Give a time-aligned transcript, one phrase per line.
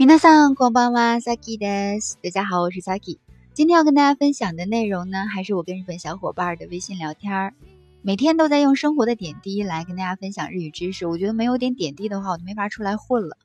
[0.00, 2.18] 皆さんこんばんは、サキです。
[2.22, 3.18] 大家好，我是 Saki。
[3.54, 7.54] 今天要跟大家分享的内容呢，还是我跟日本小伙伴的微信聊天儿。
[8.02, 11.06] 每天都在用生活的点滴来跟大家分享日语知识。
[11.06, 13.36] 我觉得没有点点滴的话，我就没法出来混了。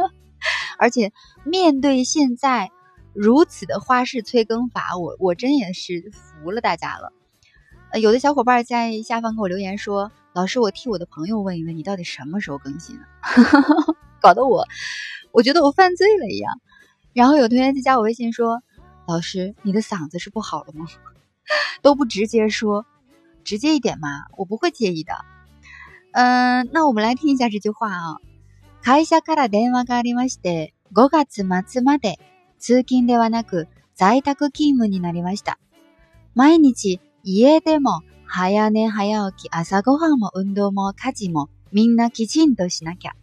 [0.79, 1.11] 而且
[1.43, 2.71] 面对现在
[3.13, 7.13] 如此的花式催更法，我我真也是服了大家了。
[7.91, 13.05] 呃，有的小伙伴在下方给我留言说：“老师，我替我的朋友问一问，你到底什么时候更新啊？”
[14.19, 14.65] 搞得我，
[15.31, 16.59] 我觉得我犯罪了一样。
[17.13, 18.61] 然后有同学在加我微信说：“
[19.07, 20.87] 老师，你的嗓子是不好了吗？”
[21.81, 22.85] 都不直接说，
[23.43, 25.13] 直接一点嘛，我不会介意的。
[26.13, 28.17] 嗯，那我们来听一下这句话啊。
[28.81, 32.17] 会社から電話がありまして、5月末まで
[32.59, 35.57] 通勤ではなく在宅勤務になりました。
[36.35, 43.13] 毎日家でも早寝早起き、朝ごはんも運動も家事もみんなきちんとしなきゃ。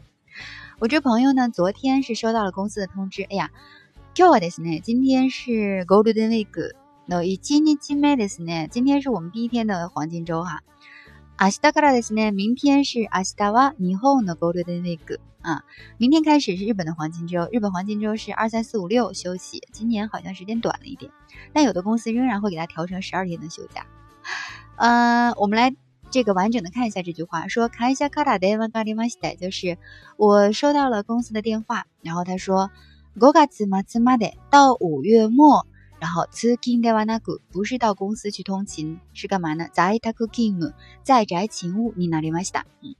[0.79, 3.23] 我这朋友呢，昨天是收到了公司的通知。
[3.25, 3.51] 哎呀，
[4.15, 6.73] 今日ですね，今天是 Golden Week，
[7.07, 8.69] の一日目ですね。
[8.69, 10.63] 今天是我们第一天的黄金周哈。
[11.39, 15.65] 明日からですね，明天是明日は日本の Golden Week 啊。
[15.99, 19.63] 明天开始是日本的黄金周，日本黄金周是二三四五六休息。
[19.73, 21.11] 今年好像时间短了一点，
[21.53, 23.87] 但有的公司仍然会给它调成十二天的休假。
[24.77, 25.75] 呃，我们来。
[26.11, 29.79] 这个完整的看一下这句话，说看一下卡塔德瓦卡里马西代，就是
[30.17, 32.71] 我收到了公司的电话，然后他说，
[33.15, 35.67] 五月末的到五月末，
[36.01, 39.69] 然后通勤ではなく不是到公司去通勤，是干嘛呢？
[39.73, 40.73] 在宅勤務，
[41.05, 42.65] 在宅勤务になりました。
[42.83, 42.97] 嗯，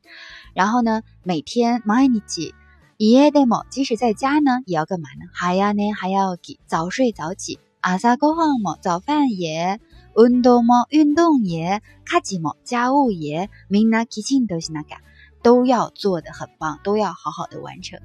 [0.55, 2.55] 然后呢，每天毎日
[2.99, 5.27] 家でも，即使在家呢，也要干嘛呢？
[5.35, 7.59] 早寝早起，早睡早起。
[7.83, 9.81] 朝ごはんも早饭也。
[10.17, 10.87] 运动么？
[10.91, 12.57] 运动也，家事么？
[12.65, 14.99] 家务也，みんなきちんとしなきゃ，
[15.43, 17.99] 都要做的很棒，都要好好的完成。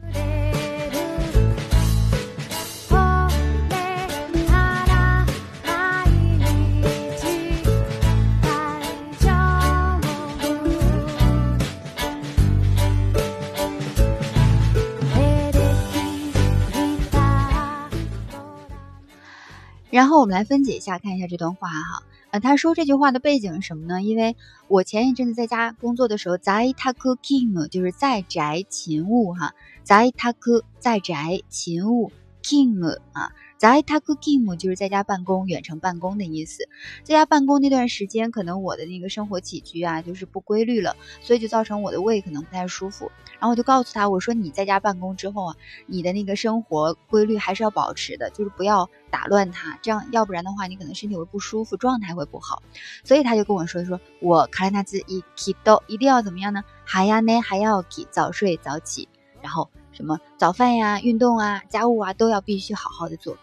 [19.90, 22.02] 然后我们来分解一下，看一下这段话哈。
[22.30, 24.02] 呃，他说这句话的背景是什么呢？
[24.02, 24.36] 因为
[24.68, 29.52] 我前一阵子在家工作的时候，在宅勤务就是在宅勤务哈，
[29.82, 30.34] 在宅
[30.78, 32.12] 在宅勤务
[32.42, 33.32] kim 啊。
[33.60, 36.66] 在宅勤務就是在家办公、远程办公的意思。
[37.04, 43.12] 在家办公那段时间，可能我的那个生活起居啊，就是不规律了，所以就造成我的胃可能不太舒服。
[43.32, 52.62] 然后我就告诉他，我说你在家办公之后啊，你的那个生活规律还是要保持的，就是不要打乱它，这样要不然的话，你可能身体会不舒服，状态会不好。
[53.04, 56.64] 所以他就跟我说说，我卡拉纳兹一起都一定要怎么样呢？
[56.86, 59.06] 还要呢，还要起早睡早起，
[59.42, 63.36] 然后什么早饭呀、运动啊、家务啊，都要必须好好的做。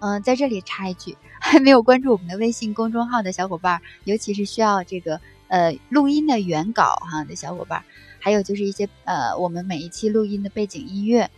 [0.00, 7.84] 嗯，在这里插一句，还没有关注我们的微信公众号的小伙伴，尤其是需要这个呃录音的原稿哈的小伙伴，
[8.20, 11.28] 还有就是一些呃我们每一期录音的背景音乐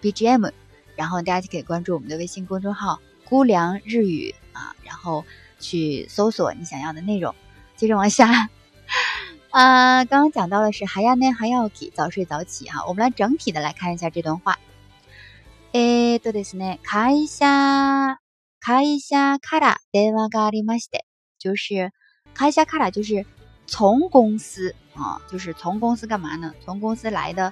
[0.00, 0.52] BGM，
[0.94, 5.24] 然后大家就可以关注我们的微信公众号“姑凉日语”啊，然后
[5.58, 7.34] 去搜索你想要的内容。
[7.74, 8.48] 接着往下，
[9.50, 14.56] 啊，刚刚讲到的是还要呢还要起早睡早起哈，我们来整体的来看一下这段话。
[16.13, 18.19] えーとですね、会社、
[18.59, 21.03] 会社から電話がありまして，
[21.39, 21.89] 就是
[22.35, 23.25] 会社から就是
[23.65, 26.53] 从公司啊，就是从公司干嘛呢？
[26.63, 27.51] 从公司来的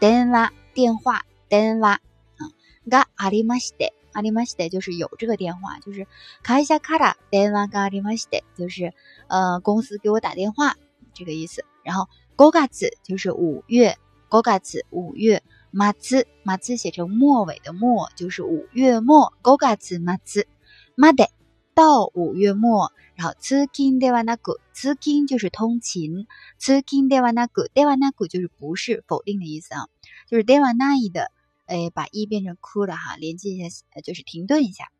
[0.00, 2.02] 電話电话電話
[2.36, 2.50] 啊
[2.86, 6.06] がありまして，ありまして就是有这个电话，就是
[6.42, 8.92] 会社から電話がありまして，就是
[9.28, 10.76] 呃公司给我打电话
[11.14, 11.64] 这个意思。
[11.84, 12.06] 然后
[12.36, 12.68] 五月
[13.02, 13.96] 就是五月，
[14.28, 15.42] 五月五月。
[15.72, 19.32] 马次马次写成末尾的末，就是五月末。
[19.44, 20.48] 五月马次
[20.96, 21.30] 马的
[21.74, 26.26] 到五月末，然后通勤ではなく，通勤就是通勤，
[26.58, 29.86] 通勤ではなく，ではなく就是不是否定的意思啊，
[30.26, 31.30] 就是ではない的，
[31.66, 34.90] 哎，把一变成哭了哈，连接一下，就是停顿一下。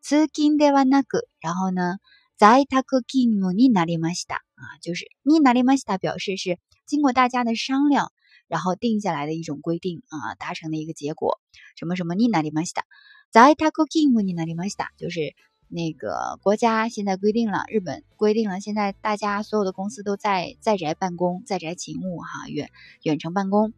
[0.00, 1.98] 通勤ではなく，然后呢，
[2.36, 8.12] 在宅勤務になりました啊，就是になりました表示是经过大家的商量。
[8.48, 11.40] 然后定下来的一种规定啊，达成的一个结果，
[11.76, 12.82] 什么什么になりました。
[13.30, 15.34] 在宅勤務になりました，就是
[15.68, 22.70] 那个国家现在规定了，日本规定了，现在大家所有的公司都在在宅办公，在宅勤务哈，远
[23.02, 23.72] 远程办公。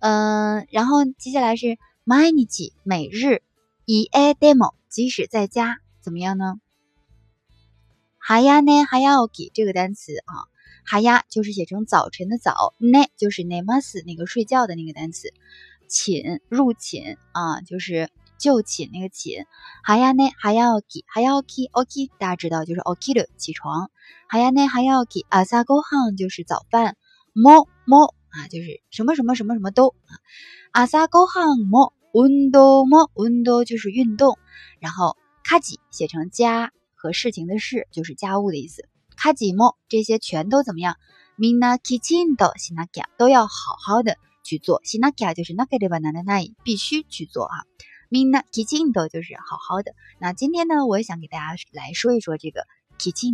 [0.00, 3.42] 嗯，然后接下来是毎日每日
[3.86, 6.60] 家でも，即使在家怎么样呢？
[8.28, 10.52] 早寝早起这个单词啊。
[10.86, 15.32] 哈呀，就是写成早晨的早，那就是 nemas 那个睡觉的那个单词。
[15.88, 18.08] 寝入寝啊，就是
[18.38, 19.44] 就寝那个寝。
[19.84, 23.90] 还要呢，还要起，还要起，OK，大家知道就是起的起床。
[24.26, 26.96] 还要呢，还要起，阿萨ご飯就是早饭。
[27.34, 30.16] もも啊，就是什么什么什么什么都啊。
[30.72, 34.38] 阿萨ご飯も運動も運動就是运动。
[34.80, 38.88] 然后卡吉写成家和事情的事，就是家务的意思。
[39.16, 40.96] 卡吉も这些全都怎么样？
[41.38, 44.80] みんなきちんとしなきゃ都要好好的去做。
[44.84, 47.64] しなきゃ就是なければならない，必须去做哈。
[48.10, 49.94] みんなきちんと就是好好的。
[50.18, 52.64] 那今天呢，我也想给大家来说一说这个
[52.98, 53.30] きち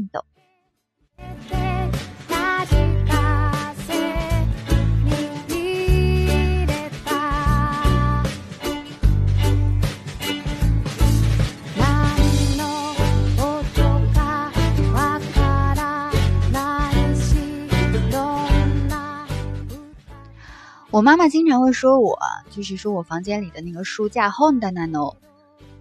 [20.93, 22.19] 我妈妈经常会说我，
[22.51, 25.15] 就是说我房间里的那个书架 home 的那 no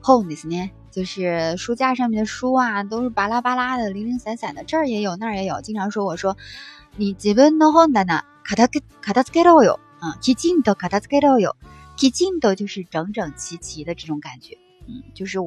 [0.02, 5.60] home 是呢，就是书架上面的书啊，都是巴拉巴拉的、零零散散的，这儿也有，那儿也有。
[5.60, 6.38] 经常说我说
[6.96, 8.66] 你基本 no home 的呢，卡塔
[9.02, 11.56] 卡塔斯盖都有啊，基金都卡塔斯盖都有，
[11.94, 14.56] 基金都就是整整齐齐的这种感觉，
[14.88, 15.38] 嗯，就是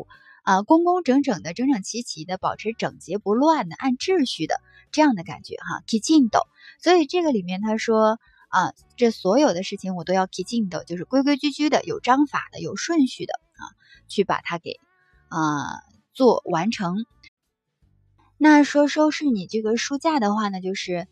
[0.43, 4.61] 啊工工整整的、整整齐齐的，保持整洁不乱的、按秩序的
[4.91, 6.41] 这样的感觉哈，基金都。
[6.79, 8.19] 所以这个里面他说。
[8.54, 13.62] 啊，这所有的事情我都要 keep 进的，就是规规矩矩的、有章法的、有顺序的啊，
[14.08, 14.80] 去把它给
[15.28, 17.06] 啊做完成。
[18.36, 21.06] 那说收拾你这个书架的话呢，就是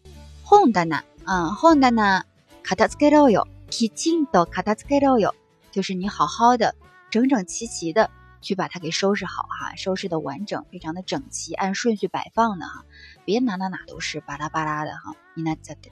[0.45, 2.25] honda 呢啊 honda 呢
[2.65, 5.35] kataskedo yo keep 进的 kataskedo yo，
[5.71, 6.75] 就是你好好的、
[7.11, 8.11] 整整齐齐的
[8.41, 12.85] 去把它给收拾好哈，收拾的完整，非常的整齐，按顺序摆放的哈，
[13.25, 15.15] 别哪哪哪都是巴拉巴拉的哈。
[15.35, 15.91] 你那在的，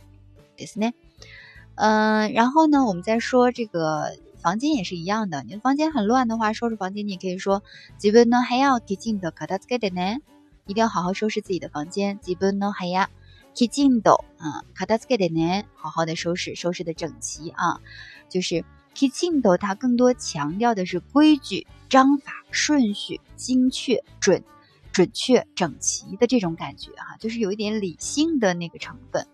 [0.56, 0.94] ですね。
[1.75, 5.43] 嗯，然后呢，我们再说这个房间也是一样的。
[5.43, 7.63] 你的房间很乱的话，收拾房间你也可以说，
[7.97, 10.17] 基本呢还要提进的，卡达斯盖的呢，
[10.67, 12.19] 一定要好好收拾自己的房间。
[12.19, 13.07] 基本呢还要
[13.53, 17.79] 提进的，啊，卡达斯盖的呢，好好的收拾，收拾的整齐啊。
[18.29, 18.63] 就是
[18.93, 24.43] 提进的，它更多强调的是规矩、章法、顺序、精确、准、
[24.91, 29.25] 准确、整齐的这种感觉哈，就是有一点理性的那个成分。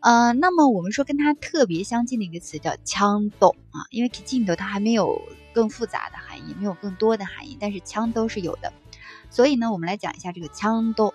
[0.00, 5.20] 呃，那么我们说跟它特别相近的一个词叫枪斗啊，因为镜头它还没有
[5.52, 8.72] 更复杂的含义，没有更多的含义，但是枪都是有的，
[9.28, 11.12] 所以呢，我们来讲一下这个枪斗。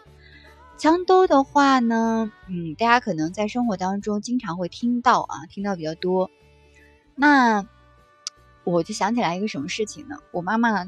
[0.78, 6.30] 枪斗的话呢，嗯，大家可能在生活当中经常会听到啊，听到比较多。
[7.16, 7.66] 那
[8.64, 10.18] 我就想起来一个什么事情呢？
[10.32, 10.86] 我妈妈。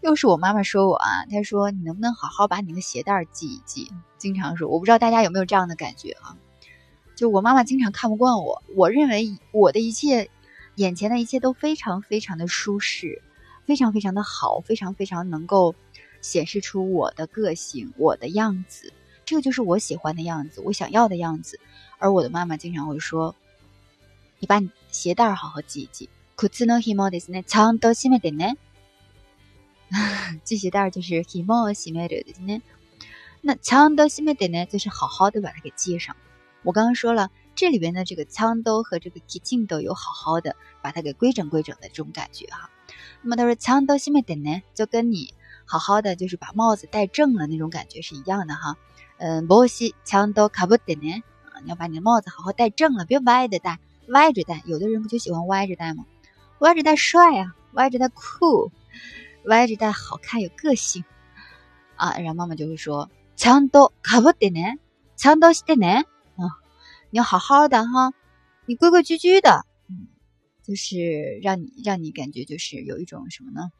[0.00, 3.90] 又是我妈妈说我啊，她说你能不能好好把你的鞋带系一系？
[4.16, 6.36] 经常说，我不知道大家有没有这样的感觉啊？
[7.16, 10.30] 就我妈妈经常看不惯我，我认为我的一切，
[10.76, 13.22] 眼前的一切都非常非常的舒适，
[13.66, 15.74] 非常非常的好，非常非常能够
[16.20, 18.92] 显示出我的个性，我的样子，
[19.24, 21.58] 这个就是我喜欢的样子，我想要的样子。
[21.98, 23.34] 而我的妈妈经常会说，
[24.38, 26.08] 你把你鞋带好好系一系。
[30.43, 32.61] 系鞋带就是 himo 系めるですね。
[33.41, 36.15] 那枪都系めて呢，就是好好的把它给系上。
[36.63, 42.69] 我刚刚说了，这里边的这个枪都和这个 kitchen 都有好好的把它给规整规整的这种感觉哈。
[43.21, 45.33] 那么他说枪都系めて呢，就跟你
[45.65, 48.77] 好好的就是把帽子戴正了那种感觉是一样的哈。
[49.17, 51.21] 嗯，帽子枪都かぶって呢，
[51.51, 54.63] 啊，你要把你的帽子好好戴正了，别歪着戴，歪着戴。
[54.65, 56.05] 有的人不就喜欢歪着戴吗？
[56.59, 58.71] 歪着戴帅啊，歪着戴酷。
[59.44, 61.04] 歪着戴好看有个性
[61.96, 64.60] 啊，然后妈妈就会说：“强都卡不得呢，
[65.16, 66.58] 强都是的呢，啊，
[67.10, 68.12] 你要好好的哈，
[68.66, 70.08] 你规规矩矩的，嗯，
[70.62, 73.70] 就是让你让你感觉就是有一种什么呢？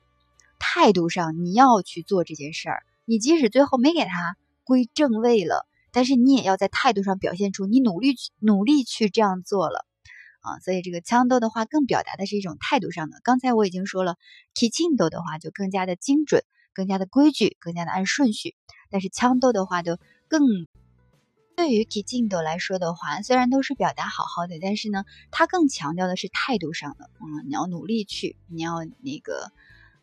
[0.59, 9.87] 态度上你要去做这件事儿，你即使最后没给他归正位了，但是你也要在态度上表现出你努力去努力去这样做了。”
[10.41, 13.21] 啊，所以这个枪斗的话更表达的是一种态度上的。
[13.23, 14.17] 刚才我已经说了
[14.55, 18.55] ，kichindo 的话就更加的精准，更加的规矩，更加的按顺序。
[18.91, 20.43] 但是枪斗的话就更
[21.57, 27.11] 对于 kichindo 来说的话，虽然都是表达好好的，但是呢，它更强调的是态度上的。
[27.21, 29.51] 嗯，你要努力去，你要那个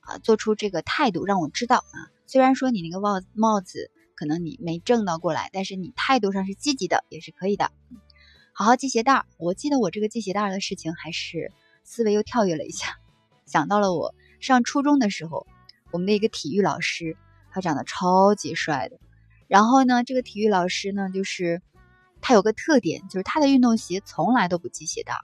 [0.02, 2.12] 啊，做出这个态度，让我知道啊。
[2.28, 7.72] 虽然说你那个帽帽子可能你没挣到过来，但是你态度上是积极的，也是可以的。
[8.58, 9.26] 好好系鞋带儿。
[9.36, 11.52] 我记得我这个系鞋带儿的事情，还是
[11.84, 12.96] 思维又跳跃了一下，
[13.46, 15.46] 想到了我上初中的时候，
[15.92, 17.18] 我们的一个体育老师，
[17.52, 18.98] 他长得超级帅的。
[19.50, 21.62] 然后呢，这个体育老师呢，就是
[22.22, 25.16] 他有个特点，就是他的运动鞋从来都不系鞋带，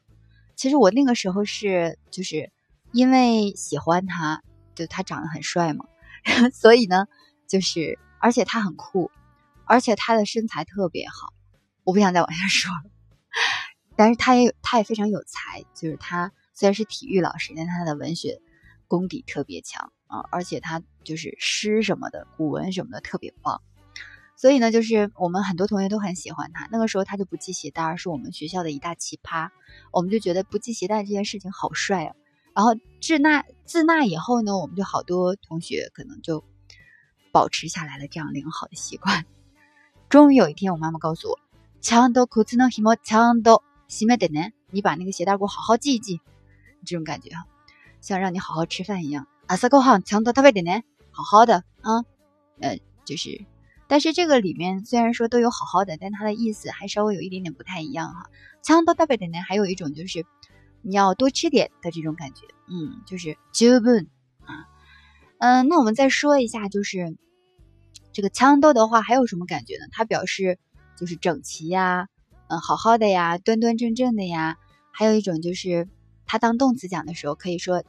[0.58, 2.52] 其实我那个时候是就是
[2.92, 4.44] 因为喜欢他，
[4.76, 5.86] 就他长得很帅嘛，
[6.52, 7.06] 所以呢，
[7.48, 9.10] 就是而且他很酷，
[9.64, 11.32] 而且他的身材特别好，
[11.86, 12.92] 我不想再往下说了。
[13.96, 18.42] 但是他也有，他也非常有才，就是他虽然是体育老师，但他的文学
[18.88, 23.62] 功底特别强啊，而且他就是诗什么的、古文什么的特别棒。
[24.36, 26.68] 所以呢，就是我们很多同学都很喜欢他。
[26.72, 29.50] 那个时候他就不系鞋带，是我们学校的一大奇葩。
[29.92, 32.16] 我们就觉得不系鞋带这件事情好帅啊。
[32.56, 36.44] 然后自那自那以后呢，我们就好多同学可能就
[37.32, 39.26] 保持下来了这样良好的习惯。
[40.10, 41.40] 终于有一天，我妈妈告诉我
[41.82, 42.96] ：“强都裤子能系么？
[42.96, 44.52] 强都系没得呢？
[44.70, 46.22] 你把那个鞋带给我好好系一系。”
[46.86, 47.46] 这种感觉哈，
[48.00, 49.28] 像让你好好吃饭一样。
[49.48, 52.06] 阿萨够好，强多特别的呢，好好的啊，
[52.60, 53.46] 呃，就是。
[53.88, 58.30] 但是这个里面虽然说都有好好的，但它的意思还稍微有一点点不太一样哈。
[58.62, 60.26] 强多大白的呢，还有一种就是
[60.82, 64.08] 你要多吃点的这种感觉，嗯，就是十分
[64.46, 64.70] 啊，
[65.40, 67.18] 嗯，那我们再说一下，就是
[68.14, 69.88] 这个强多的话还有什么感觉呢？
[69.92, 70.58] 它表示
[71.01, 72.09] 就是整齐呀，
[72.49, 74.59] 嗯，好好的呀，端端正正的呀。
[74.93, 75.89] 还有一种就是
[76.27, 77.83] 它当动词讲的时候，可以说，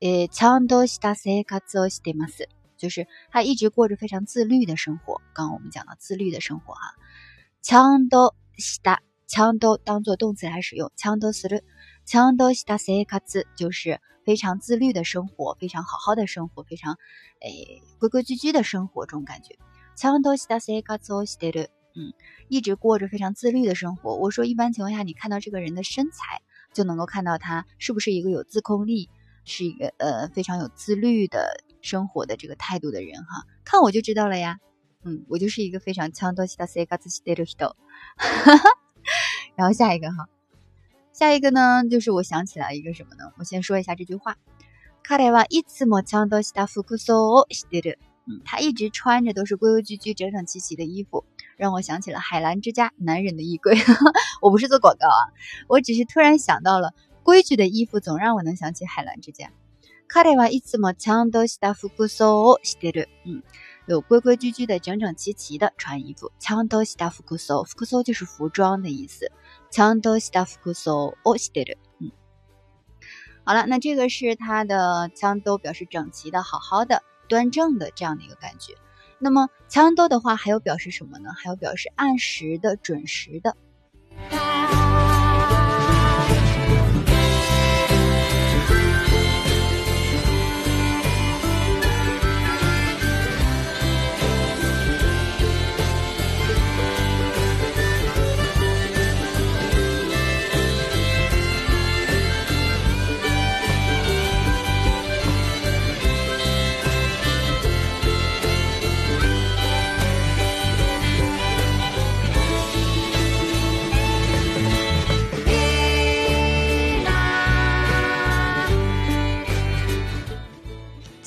[0.00, 2.48] 呃，强豆した生活をしてます。
[2.76, 5.20] 就是他一直过着非常自律的生活。
[5.34, 6.94] 刚刚我们讲到自律的生活哈，
[7.60, 11.62] 强都西达强都当做动词来使用，强都する
[12.06, 13.20] 强都西达生活
[13.56, 16.96] 就是非常自律的生活，非常好好的生活，非常
[17.40, 19.58] 诶规规矩矩的生活这种感觉。
[19.96, 22.12] 强都西达生活をしてる， 嗯，
[22.48, 24.16] 一直过着非常自律的生活。
[24.16, 26.40] 我说一般情况下，你看到这个人的身材，
[26.72, 29.08] 就能够看到他是不是一个有自控力，
[29.44, 31.64] 是一个呃非常有自律的。
[31.80, 34.58] 生活的这个态度的人哈，看我就知道了呀。
[35.04, 37.76] 嗯，我就是一个非常强多西达塞嘎兹西德鲁西多。
[39.54, 40.28] 然后下一个哈，
[41.12, 43.32] 下一个呢，就是我想起来一个什么呢？
[43.38, 44.36] 我先说一下这句话。
[45.04, 47.98] 彼はいつもちゃんとした服装をしてる。
[48.26, 51.24] 嗯，他一直穿着都是规规矩矩、整整齐齐的衣服，
[51.56, 53.76] 让我想起了海澜之家男人的衣柜。
[54.40, 55.32] 我不是做广告啊，
[55.68, 59.50] 我只是突然想到了规矩的衣服，总让我能想起海澜之家。
[60.10, 63.08] 彼はいつもちゃんとした服装をしてる。
[63.26, 63.42] 嗯，
[63.86, 66.32] 有规规矩矩的、整整齐齐的穿衣服。
[66.40, 69.30] ちゃんとした服装，服装就是服装的意思。
[69.70, 71.76] ちゃんとした服装をしてる。
[72.00, 72.10] 嗯，
[73.44, 78.74] 好了，那这个是它的ちゃんと表示整齐的、好好的、端正的这样的一个感觉。
[79.22, 81.32] 那么ちゃんと的话还有表示什么呢？
[81.32, 83.56] 还有表示按时的、准时的。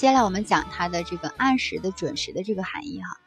[0.06, 3.20] 接下来我们讲它的这个按时的、准时的这个含义哈。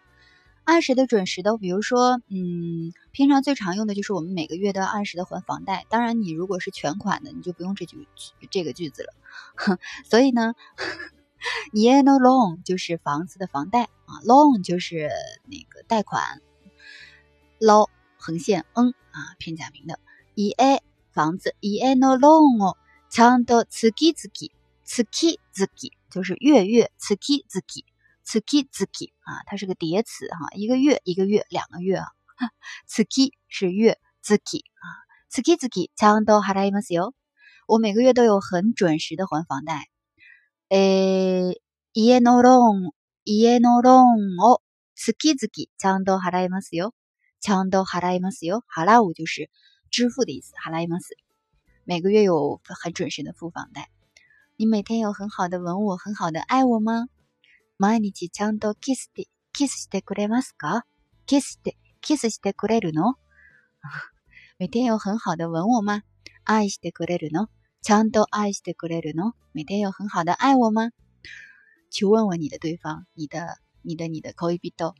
[0.64, 5.84] 按时的、准时的，比如说，嗯，平常最常用的就是我们每个月都要按时的还房贷。
[5.88, 8.08] 当然，你如果是全款的，你就不用这句
[8.50, 9.78] 这个句子了。
[10.08, 10.54] 所以呢，
[11.72, 15.10] ye no loan 就是房子的房贷啊，loan 就是
[15.44, 16.40] 那个贷款，
[17.60, 20.00] lo 横线 n 啊片假名的，
[20.34, 20.80] ye
[21.12, 22.76] 房子，ye no loan 哦，
[23.10, 24.50] ちゃんと月々
[24.86, 25.92] 月々。
[26.10, 32.06] 就是月月，tsuki tsuki，tsuki tsuki 啊，它是个叠词哈，一个月一个月两个月啊，
[32.88, 34.84] tsuki 是月，tsuki 啊，
[35.30, 37.12] tsuki tsuki ちゃんと払いますよ。
[37.66, 39.88] 我每个月都有很准时的还房贷。
[40.68, 41.60] 诶，
[41.92, 42.90] 家のローン、
[43.24, 44.60] 家のローンを
[44.94, 46.92] 月々ちゃんと払いますよ。
[47.40, 48.62] ちゃんと払いますよ。
[48.74, 49.50] 払う就是
[49.90, 51.16] 支付的意思，払います。
[51.84, 53.90] 每个月有很准时的付房贷。
[54.61, 57.07] 你每天有很好的吻我，很好的爱我吗？
[57.77, 60.83] 毎日ちゃんとキスしてキスしてくれますか？
[61.25, 63.13] キスしてキスしてくれるの？
[64.59, 66.01] 每天有很好的吻我吗？
[66.43, 67.47] 愛してくれるの？
[67.81, 69.31] ちゃんと愛してくれるの？
[69.53, 70.91] 每天有很好的爱我吗？
[71.89, 74.93] 去问问你的对方，你的你的你的口语比斗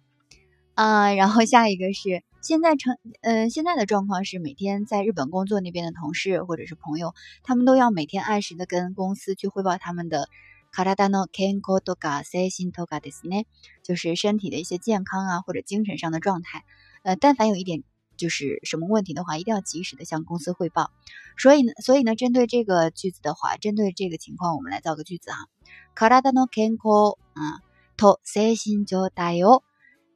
[0.76, 1.12] 啊。
[1.14, 2.24] 然后下一个是。
[2.43, 10.29] 现在成，呃，现在的状况是，每天在日本工作那边的同事或者是朋友，他们都要每天按时的跟公司去汇报他们的
[10.71, 13.47] 卡拉达诺 kenko とか精神とかですね，
[13.83, 16.65] 就是身体的一些健康啊或者精神上的状态。
[17.03, 17.83] 呃，但凡有一点
[18.17, 20.91] 就是什么问题的话，一定要及时的向公司汇报。
[21.37, 25.49] 所以呢，所以呢，针对这个句子的话，针对这个情况，我们来造个句子哈。
[25.97, 27.61] 体の健康啊
[27.97, 29.63] と精神状態を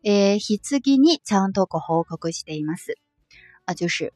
[0.04, 2.94] え筆記にちゃんとご報告しています。
[3.66, 4.14] 啊，就是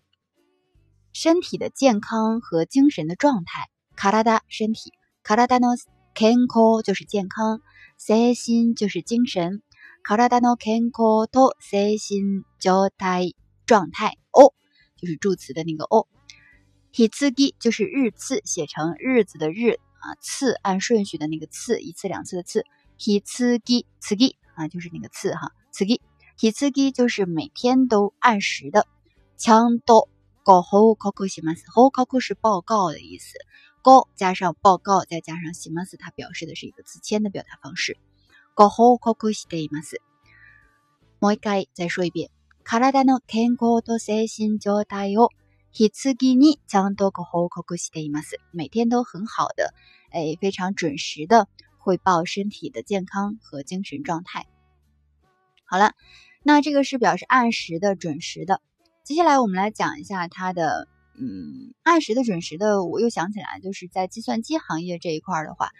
[1.13, 3.69] 身体的健康和精神的状态。
[3.97, 4.93] 体身体，
[5.23, 5.77] 体の
[6.15, 7.61] 健康就是健康，
[7.99, 9.61] 精神就是精神。
[10.03, 13.35] 体の健康と精神状態
[13.67, 14.55] 状態哦，
[14.97, 16.07] 就是助词的那个哦。
[16.93, 22.65] 日記就是日次，写成日子的日啊，次按顺序的那个次，一次两次的次。
[22.99, 23.21] 日
[23.59, 24.17] 記次
[24.55, 25.53] 啊，就是那个次哈。
[25.77, 26.01] 次
[26.41, 28.87] 日記就是每天都按时的。
[29.39, 30.09] 强多
[30.45, 31.65] ご報告します。
[31.75, 33.35] 報告是报告的意思。
[33.83, 37.97] ご加上报告，再加上します，它表示的是一个自谦的表达方式。
[38.55, 40.01] ご報告しています。
[41.21, 42.31] もう一回再说一遍。
[42.65, 45.31] 体の健康と精神状態を
[45.73, 48.39] 日次にちゃんとご報告しています。
[48.53, 49.75] 每天都很好的，
[50.13, 54.47] 哎，非常准时的汇报身体的健康和精神状态。
[55.67, 55.93] 好了，
[56.43, 58.61] 那这个是表示按时的、准时的。
[59.05, 60.87] 接下来我们来讲一下它的，
[61.19, 62.85] 嗯，按时的、准时的。
[62.85, 65.71] 我又想起来，就是在计算机行业这一块的话，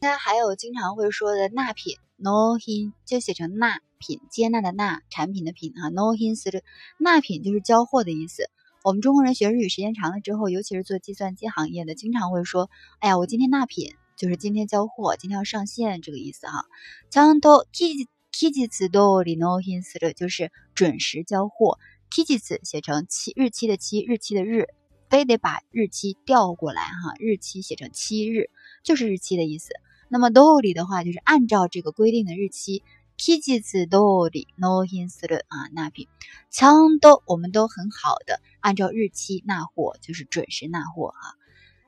[0.00, 6.64] 它还有经常会说的纳品，no hin 就写成纳品，接纳的纳，产品的品哈，no hin 是
[6.98, 8.50] 纳品就是交货的意思。
[8.82, 16.64] 我们中国人学日语时间长了之后，尤其是做计算机行业的，经常会说：“哎呀，我今天纳品，就是今天交货，今天要上线这个意思哈。”
[17.12, 21.78] ちゃんと期 期日通り納品する就是准时交货。
[22.10, 24.66] 期日写成期日期的期，日期的日，
[25.08, 28.50] 非得把日期调过来哈，日期写成七日，
[28.82, 29.70] 就是日期的意思。
[30.08, 32.82] 那么通り的话，就是按照这个规定的日期。
[33.16, 36.08] 期日通り納品する啊，纳品。
[36.50, 41.36] ちゃんと我们都很好的按照日期纳货，就是准时纳货哈。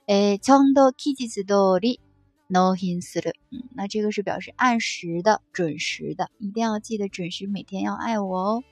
[0.07, 2.01] 诶，ちゃんと期日通り
[2.50, 3.34] 納品する。
[3.52, 8.64] 嗯，那这个是表示按时的、准时的，一定要记得准时，每天要爱我哦。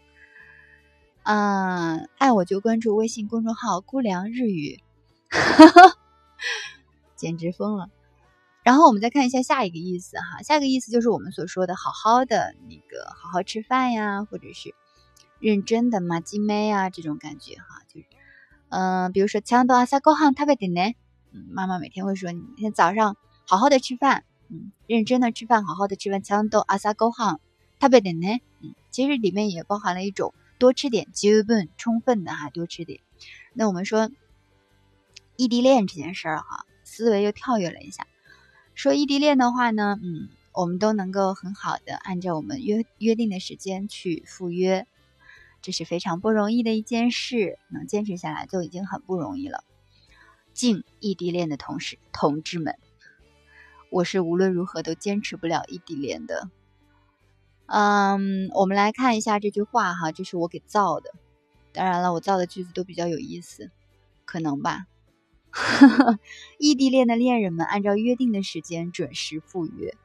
[1.24, 4.80] 嗯，爱我就关注微信公众号“姑凉日语”，
[7.16, 7.90] 简直疯了。
[8.64, 14.74] 然后我们再看一下下一个意思哈，下一个意思就是我们所说的好好的那个好好吃饭呀，或者是
[15.40, 18.06] 认真的嘛，鸡妹啊这种感觉哈，就是
[18.70, 20.96] 嗯，比如说强度阿萨高汉特别的呢，
[21.32, 27.40] 嗯，妈妈每天会说你每天早上好好的吃饭，嗯，认真的吃饭，好好的吃饭，强度阿萨高汉
[27.80, 33.02] 特别的呢，嗯，其实里面也包含了一种多吃点，十分充分的哈，多吃点。
[33.54, 34.10] 那我们说
[35.36, 38.08] 异地恋这件事儿哈，思维又跳跃了一下。
[38.74, 44.88] 说异地恋的话呢，嗯，我们都能够很好的按照我们约约定的时间去赴约，
[45.62, 49.64] 这是非常不容易的一件事，能坚持下来就已经很不容易了。
[50.54, 52.78] 敬异地恋的同事同志们，
[53.96, 56.50] 我是无论如何都坚持不了异地恋的。
[57.66, 61.12] 嗯，我们来看一下这句话哈，这是我给造的，
[61.72, 63.72] 当然了，我造的句子都比较有意思，
[64.26, 64.88] 可能吧。
[66.60, 69.96] 异地恋的恋人们按照约定的时间准时赴约。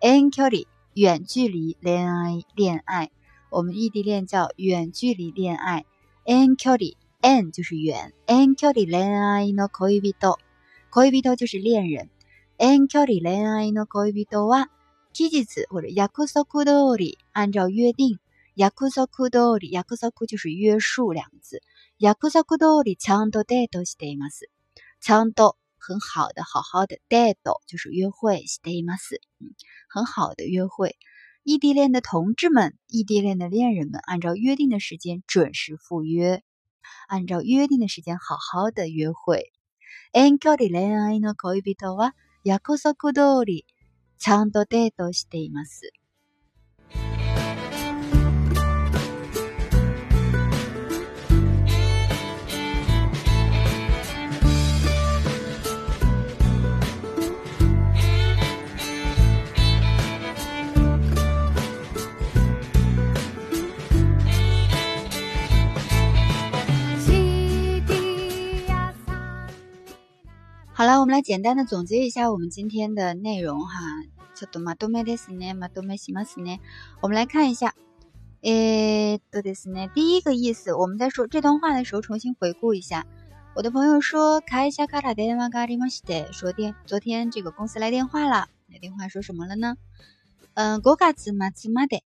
[0.00, 3.10] N Q 里远距离恋爱恋爱，
[3.50, 5.84] 我们异地恋叫远距离恋爱。
[6.24, 12.08] N Q 里 N 就是远，N Q 里恋爱 no koi bito，koi bito 就是恋人。
[12.57, 14.67] N Q 里恋爱 no koi bito は
[15.13, 18.19] 期日或者約束通り按照约定。
[18.55, 21.61] 約束通り約束就是约束两个字。
[21.97, 24.49] 約束通りちゃんとデートしています。
[25.01, 28.97] 强度很好的，好好的，date 就是约会，stay 吗？
[28.97, 29.55] 是，嗯，
[29.87, 30.97] 很好的约会。
[31.43, 36.43] 异地恋的同志们，异地恋的恋人们，按照约定的时间准时赴约，
[37.07, 39.53] 按照约定的时间好好的约会。
[40.11, 42.11] 遠距離恋愛の恋人は
[42.44, 43.66] 約束通り
[44.18, 45.92] ちゃんとデートしています。
[71.03, 73.81] 我们来简单的总结一下我们今天的内容哈。
[77.01, 77.73] 我们来看一下，
[78.41, 79.91] 诶，对ですね。
[79.93, 83.05] 第一个意思，我们在说这段话的时候重新回顾一下。
[83.55, 89.75] 我的朋友说，开下卡拉电话卡里马西的，说电昨天这个公司来电话了，来电话说什么了呢？
[90.53, 92.03] 嗯，五月末まで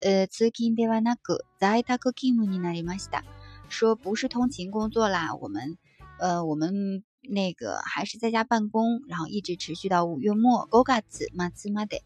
[0.00, 3.22] 呃，通勤ではなく在宅勤務になりました。
[3.70, 5.78] 说不是通勤工作啦，我们，
[6.18, 10.68] 呃，我们 那个还是在家办公，然后一直持续到五月末。
[10.72, 11.02] 五月
[11.34, 12.02] 末まで。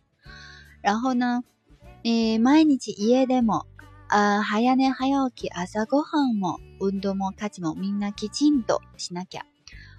[0.83, 1.43] 然后呢，
[2.05, 3.67] え毎日家でも、
[4.09, 9.43] あ早寝早起き、朝ごはんも運動も家事もみんなきちんとしなきゃ。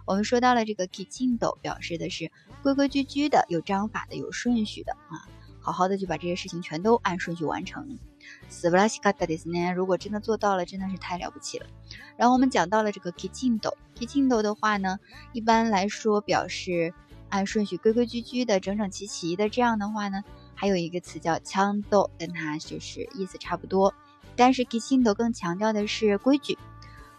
[0.06, 2.32] 我们说到了这个きちんと，表示的是
[2.64, 5.28] 规规矩矩的、有章法的、有顺序的啊，
[5.60, 8.00] 好好的就把这些事情全都按顺序完成。
[8.49, 9.73] 斯布拉西卡达迪斯呢？
[9.73, 11.67] 如果真的做到了，真的是太了不起了。
[12.17, 14.99] 然后我们讲到了这个 kichindo，kichindo 的话呢，
[15.33, 16.93] 一般来说表示
[17.29, 19.49] 按顺序、规规矩矩的、整整齐齐的。
[19.49, 20.23] 这样的话呢，
[20.55, 23.95] 还有一个词叫 chando，跟它就是意思差不多。
[24.37, 26.59] 但是 kichindo 更强调的是规矩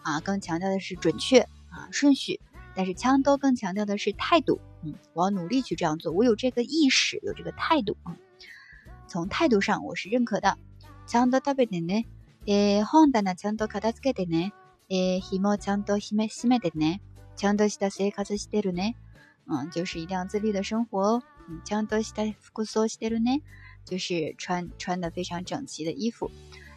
[0.01, 1.39] 啊，更强调的是准确
[1.69, 2.39] 啊顺序。
[2.75, 8.17] 但是 chando 更强调的是态度，嗯，我要努力去这样做，我有这个意识，有这个态度啊。
[9.07, 10.57] 从态度上，我是认可的。
[11.06, 12.06] ちゃんと食べてね。
[12.46, 14.52] えー、本棚ちゃんと片付けてね。
[14.88, 17.00] えー、紐ちゃんと閉め閉めてね。
[17.36, 18.96] ちゃんとした生活してるね。
[19.48, 21.22] 嗯，就是一定要自律的生活哦。
[21.48, 23.42] 嗯，ちゃんとした服装してるね，
[23.84, 26.30] 就是穿穿的非常整齐的衣服。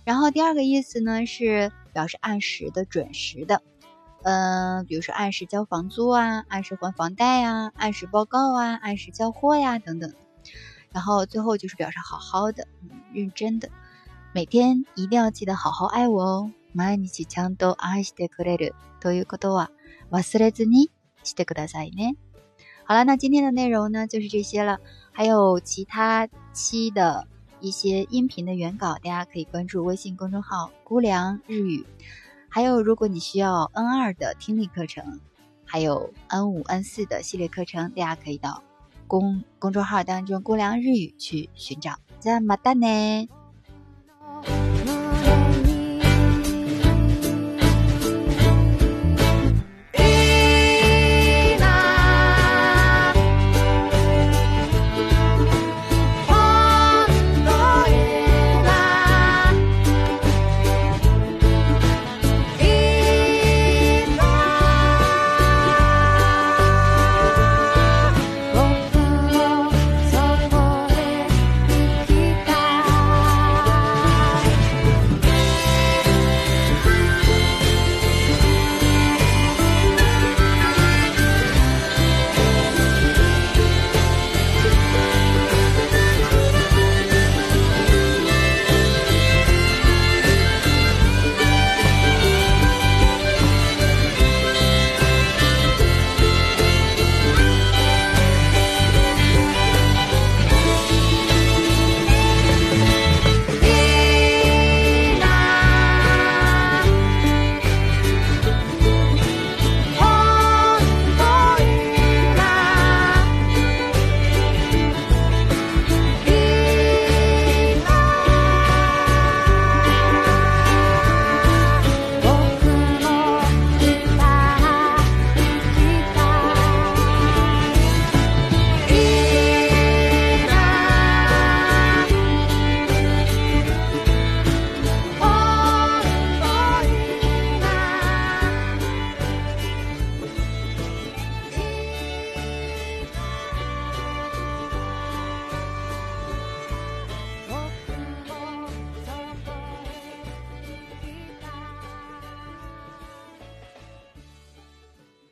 [0.05, 3.61] 然后第二个意思呢是表示按时的、准时的。
[4.23, 10.13] 嗯、呃，比如说按时交房租啊，按时还房贷啊，按时报告啊，按时交货呀等等。
[10.91, 13.69] 然后最后就是表示好好的、嗯、认真的。
[14.35, 16.51] 每天一定要记得好好爱我哦。
[16.73, 19.71] 毎日ちゃんと愛してくれるということは
[20.09, 20.89] 忘れずに
[21.23, 22.15] してくださいね。
[22.85, 24.79] 好了，那今天的内容呢就是这些了。
[25.11, 27.27] 还有其他期的
[27.59, 31.85] 一些音频的原稿，大家可以关注微信公众号“姑凉日语”。
[32.47, 35.19] 还有，如果你需要 N 二的听力课程，
[35.65, 38.63] 还有 N 五、N 四的系列课程，大家可以到
[39.07, 41.95] 公公众号当中“姑凉日语”去寻找。
[42.19, 43.27] 再么哒呢？